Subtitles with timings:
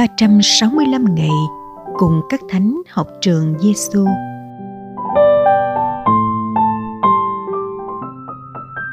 [0.00, 1.30] 365 ngày
[1.98, 4.04] cùng các thánh học trường Giêsu.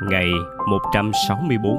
[0.09, 0.27] Ngày
[0.67, 1.77] 164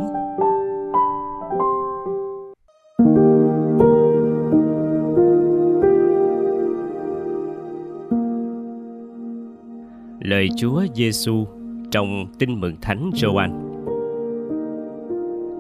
[10.21, 11.47] Lời Chúa Giêsu
[11.91, 13.81] trong Tin mừng Thánh Gioan.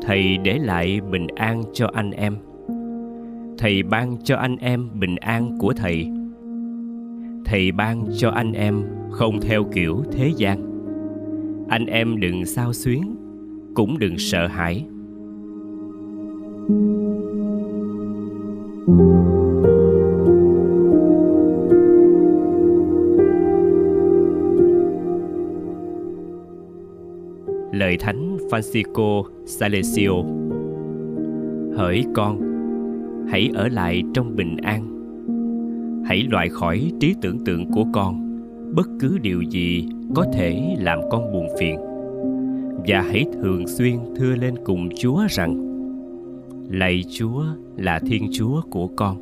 [0.02, 2.36] Thầy để lại bình an cho anh em
[3.58, 6.10] thầy ban cho anh em bình an của thầy.
[7.44, 10.58] Thầy ban cho anh em không theo kiểu thế gian.
[11.68, 13.16] Anh em đừng sao xuyến,
[13.74, 14.84] cũng đừng sợ hãi.
[27.72, 30.12] Lời thánh Francisco Salesio
[31.76, 32.47] hỡi con
[33.30, 34.94] hãy ở lại trong bình an.
[36.06, 38.40] Hãy loại khỏi trí tưởng tượng của con.
[38.74, 41.78] Bất cứ điều gì có thể làm con buồn phiền.
[42.86, 45.68] Và hãy thường xuyên thưa lên cùng chúa rằng,
[46.70, 47.44] lạy chúa
[47.76, 49.16] là thiên chúa của con.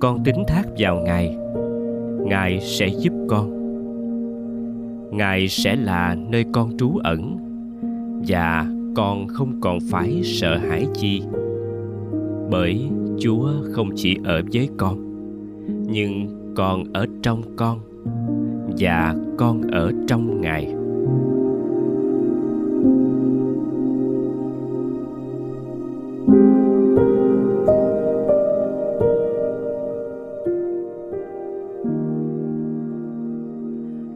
[0.00, 1.36] Con tín thác vào ngài.
[2.24, 3.60] Ngài sẽ giúp con.
[5.16, 7.36] Ngài sẽ là nơi con trú ẩn.
[8.26, 11.22] Và con không còn phải sợ hãi chi
[12.50, 14.98] bởi chúa không chỉ ở với con,
[15.92, 17.78] nhưng còn ở trong con
[18.78, 20.74] và con ở trong ngài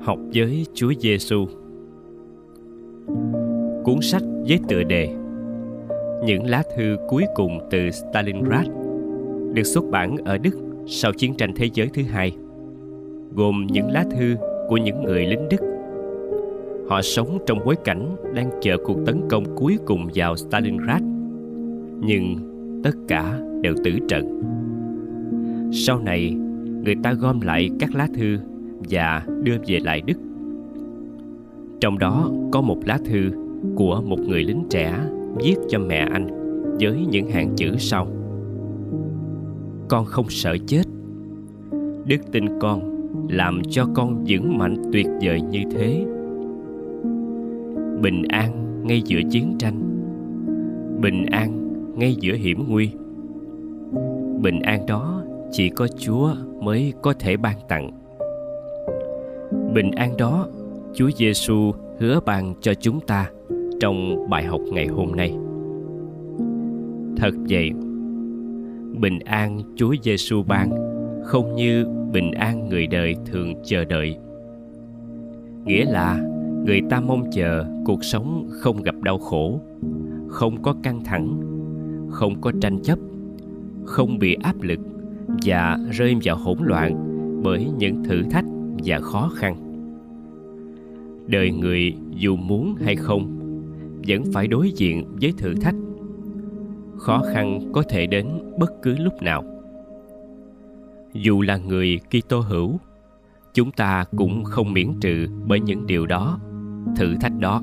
[0.05, 1.47] học với Chúa Giêsu.
[3.85, 5.24] Cuốn sách với tựa đề
[6.25, 8.67] những lá thư cuối cùng từ Stalingrad
[9.53, 12.33] được xuất bản ở Đức sau chiến tranh thế giới thứ hai,
[13.35, 14.35] gồm những lá thư
[14.69, 15.61] của những người lính Đức.
[16.89, 21.03] Họ sống trong bối cảnh đang chờ cuộc tấn công cuối cùng vào Stalingrad,
[22.01, 22.37] nhưng
[22.85, 24.43] tất cả đều tử trận.
[25.73, 26.37] Sau này,
[26.85, 28.39] người ta gom lại các lá thư
[28.91, 30.19] và đưa về lại Đức.
[31.81, 33.31] Trong đó có một lá thư
[33.77, 34.95] của một người lính trẻ
[35.37, 36.27] viết cho mẹ anh
[36.81, 38.09] với những hàng chữ sau.
[39.89, 40.83] Con không sợ chết.
[42.07, 42.95] Đức tin con
[43.29, 46.05] làm cho con vững mạnh tuyệt vời như thế.
[48.03, 49.81] Bình an ngay giữa chiến tranh.
[51.01, 52.91] Bình an ngay giữa hiểm nguy.
[54.43, 57.91] Bình an đó chỉ có chúa mới có thể ban tặng.
[59.75, 60.49] Bình an đó
[60.95, 63.31] chúa giêsu hứa ban cho chúng ta
[63.85, 65.35] trong bài học ngày hôm nay.
[67.17, 67.71] Thật vậy,
[69.01, 70.71] bình an Chúa Giêsu ban
[71.25, 74.17] không như bình an người đời thường chờ đợi.
[75.65, 76.21] Nghĩa là
[76.67, 79.61] người ta mong chờ cuộc sống không gặp đau khổ,
[80.29, 81.41] không có căng thẳng,
[82.11, 82.99] không có tranh chấp,
[83.85, 84.81] không bị áp lực
[85.45, 86.95] và rơi vào hỗn loạn
[87.43, 88.47] bởi những thử thách
[88.85, 89.57] và khó khăn.
[91.27, 93.44] Đời người dù muốn hay không
[94.09, 95.75] vẫn phải đối diện với thử thách.
[96.99, 98.27] Khó khăn có thể đến
[98.59, 99.45] bất cứ lúc nào.
[101.13, 102.79] Dù là người Kitô hữu,
[103.55, 106.39] chúng ta cũng không miễn trừ bởi những điều đó,
[106.97, 107.63] thử thách đó.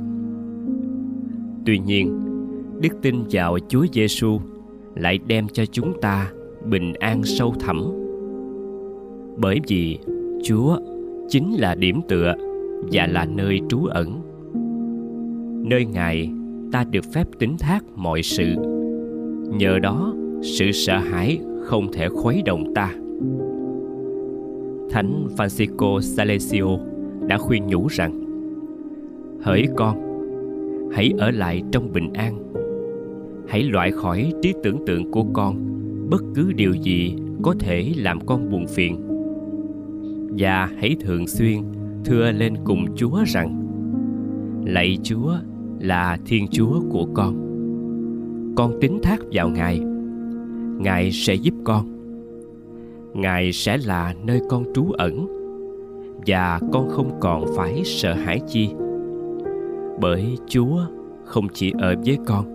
[1.66, 2.19] Tuy nhiên,
[2.81, 4.40] đức tin vào Chúa Giêsu
[4.96, 6.31] lại đem cho chúng ta
[6.66, 7.81] bình an sâu thẳm.
[9.38, 10.00] Bởi vì
[10.44, 10.78] Chúa
[11.30, 12.34] chính là điểm tựa
[12.91, 14.31] và là nơi trú ẩn
[15.71, 16.31] nơi ngài,
[16.71, 18.55] ta được phép tính thác mọi sự.
[19.57, 22.93] Nhờ đó, sự sợ hãi không thể khuấy động ta.
[24.89, 26.65] Thánh francisco salesio
[27.27, 28.25] đã khuyên nhủ rằng,
[29.41, 29.97] hỡi con,
[30.94, 32.51] hãy ở lại trong bình an.
[33.47, 35.56] Hãy loại khỏi trí tưởng tượng của con
[36.09, 38.97] bất cứ điều gì có thể làm con buồn phiền.
[40.38, 41.59] Và hãy thường xuyên
[42.06, 43.67] thưa lên cùng chúa rằng,
[44.65, 45.33] lạy chúa
[45.81, 47.36] là thiên chúa của con.
[48.56, 49.80] Con tín thác vào ngài.
[50.80, 51.86] Ngài sẽ giúp con.
[53.13, 55.28] Ngài sẽ là nơi con trú ẩn,
[56.28, 58.69] và con không còn phải sợ hãi chi.
[60.01, 60.81] Bởi chúa
[61.24, 62.45] không chỉ ở với con,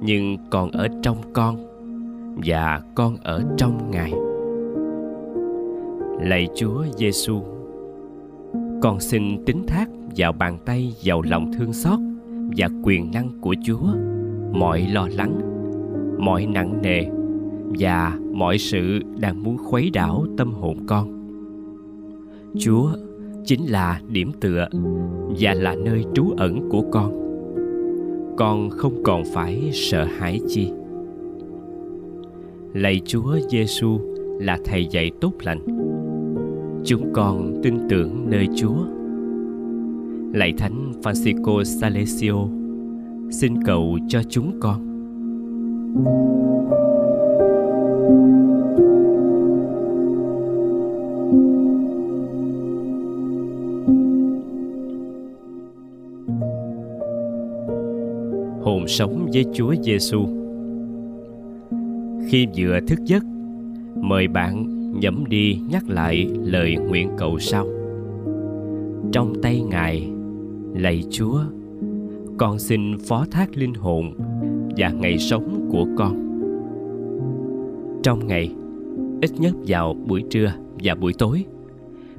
[0.00, 1.56] nhưng còn ở trong con,
[2.46, 4.12] và con ở trong ngài.
[6.20, 7.40] Lạy chúa giêsu
[8.82, 11.98] con xin tín thác vào bàn tay giàu lòng thương xót
[12.56, 13.86] và quyền năng của Chúa,
[14.52, 15.40] mọi lo lắng,
[16.18, 17.04] mọi nặng nề
[17.78, 21.14] và mọi sự đang muốn khuấy đảo tâm hồn con.
[22.58, 22.88] Chúa
[23.44, 24.68] chính là điểm tựa
[25.40, 27.24] và là nơi trú ẩn của con.
[28.36, 30.72] Con không còn phải sợ hãi chi.
[32.74, 33.98] Lạy chúa giêsu
[34.40, 35.60] là thầy dạy tốt lành.
[36.84, 39.03] Chúng con tin tưởng nơi chúa
[40.34, 42.34] lạy thánh francisco salesio
[43.30, 44.94] xin cầu cho chúng con
[58.62, 60.26] hồn sống với Chúa Giêsu.
[62.28, 63.24] Khi vừa thức giấc,
[63.96, 64.66] mời bạn
[65.00, 67.66] nhẩm đi nhắc lại lời nguyện cầu sau.
[69.12, 70.13] Trong tay Ngài,
[70.74, 71.40] lạy Chúa,
[72.38, 74.14] con xin phó thác linh hồn
[74.76, 76.24] và ngày sống của con.
[78.02, 78.54] Trong ngày,
[79.22, 80.52] ít nhất vào buổi trưa
[80.84, 81.44] và buổi tối,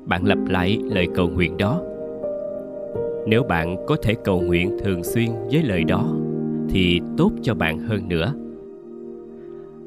[0.06, 1.82] bạn lặp lại lời cầu nguyện đó.
[3.28, 6.16] Nếu bạn có thể cầu nguyện thường xuyên với lời đó
[6.70, 8.34] thì tốt cho bạn hơn nữa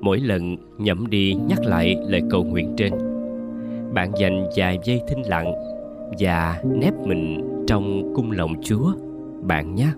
[0.01, 2.93] mỗi lần nhậm đi nhắc lại lời cầu nguyện trên
[3.95, 5.53] bạn dành vài giây thinh lặng
[6.19, 8.93] và nép mình trong cung lòng chúa.
[9.43, 9.89] Bạn nhé.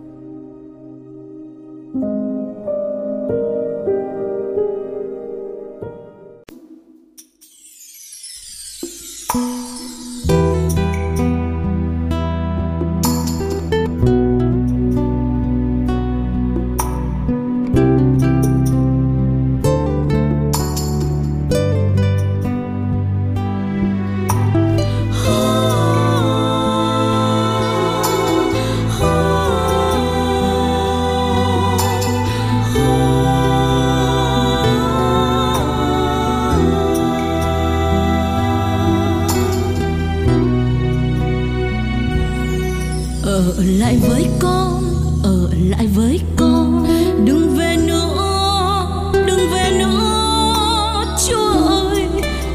[45.70, 46.86] Lại với con.
[47.24, 48.86] Đừng về nữa,
[49.26, 52.06] đừng về nữa, chúa ơi.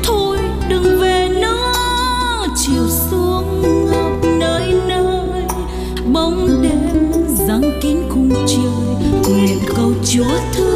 [0.03, 0.37] Thôi,
[0.69, 1.73] đừng về nữa.
[2.55, 5.43] Chiều xuống ngập nơi nơi,
[6.13, 7.11] bóng đêm
[7.47, 9.05] giăng kín khung trời.
[9.29, 10.74] Nguyện cầu chúa thương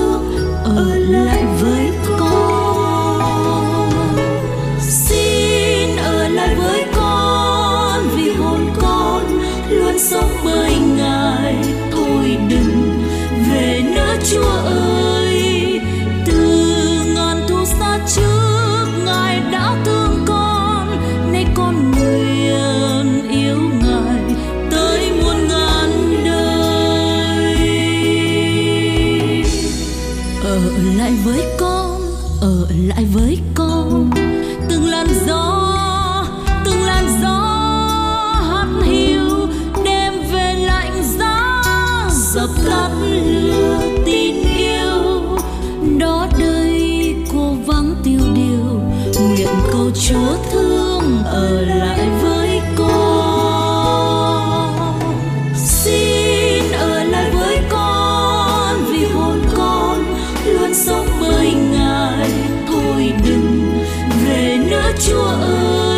[64.97, 65.88] Chúa ơi.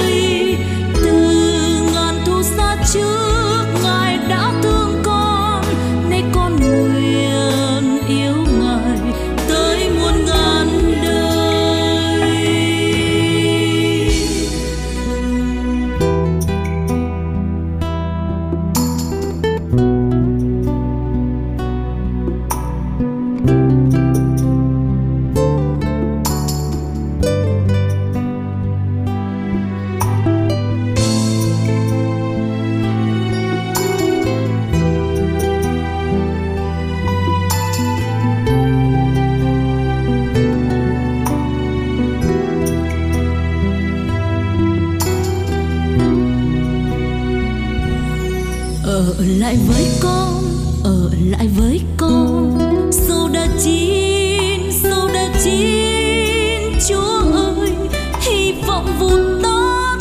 [49.22, 50.44] ở lại với con
[50.84, 52.60] ở lại với con
[52.92, 57.74] sâu đã chín, sâu đã chín, chúa ơi,
[58.22, 59.98] hy vọng vụt tắt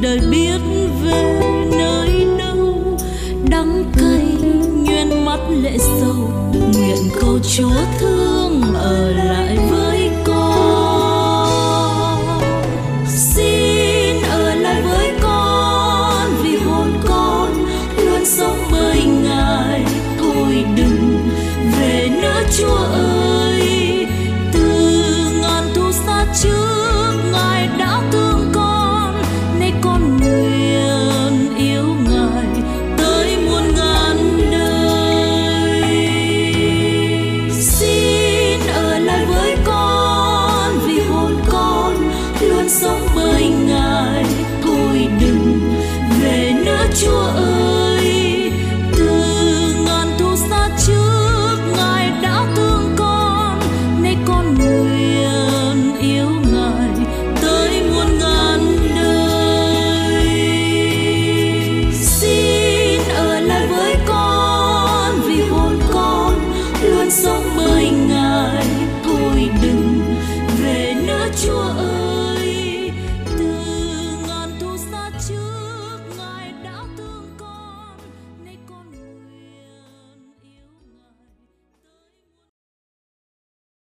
[0.00, 0.58] đời biết
[1.04, 1.40] về
[1.78, 2.96] nơi đâu.
[3.50, 4.26] Đắng cay
[4.82, 6.30] nhuên mắt lệ sâu
[6.74, 9.83] nguyện cầu chúa thương ở lại với
[22.58, 23.13] từ ngàn